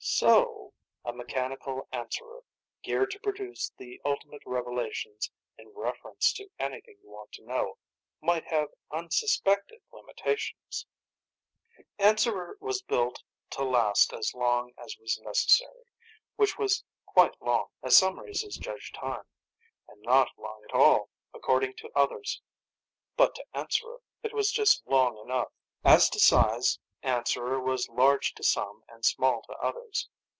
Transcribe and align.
So... 0.03 0.73
a 1.05 1.13
mechanical 1.13 1.87
answerer, 1.91 2.41
geared 2.83 3.11
to 3.11 3.19
produce 3.19 3.71
the 3.77 4.01
ultimate 4.03 4.41
revelations 4.47 5.29
in 5.59 5.69
reference 5.75 6.33
to 6.33 6.49
anything 6.59 6.97
you 7.03 7.09
want 7.11 7.31
to 7.33 7.43
know, 7.45 7.77
might 8.19 8.45
have 8.47 8.69
unsuspected 8.91 9.81
limitations._ 9.91 10.77
Ask 10.77 10.85
A 10.87 10.89
Foolish 11.77 11.85
Question 11.95 11.97
by 11.97 12.03
ROBERT 12.03 12.19
SHECKLEY 12.19 12.39
Answerer 12.39 12.57
was 12.59 12.81
built 12.81 13.23
to 13.51 13.63
last 13.63 14.13
as 14.13 14.33
long 14.33 14.73
as 14.79 14.97
was 14.99 15.19
necessary 15.21 15.85
which 16.35 16.57
was 16.57 16.83
quite 17.05 17.39
long, 17.41 17.67
as 17.83 17.95
some 17.97 18.19
races 18.19 18.57
judge 18.57 18.91
time, 18.93 19.25
and 19.87 20.01
not 20.01 20.31
long 20.37 20.63
at 20.67 20.73
all, 20.75 21.09
according 21.33 21.75
to 21.77 21.91
others. 21.95 22.41
But 23.15 23.35
to 23.35 23.45
Answerer, 23.53 24.01
it 24.23 24.33
was 24.33 24.51
just 24.51 24.81
long 24.87 25.17
enough. 25.19 25.51
As 25.83 26.09
to 26.09 26.19
size, 26.19 26.79
Answerer 27.03 27.59
was 27.59 27.89
large 27.89 28.35
to 28.35 28.43
some 28.43 28.83
and 28.87 29.03
small 29.03 29.41
to 29.47 29.53
others. 29.53 30.07